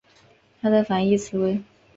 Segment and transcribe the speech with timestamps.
[0.59, 1.61] 它的反义词为。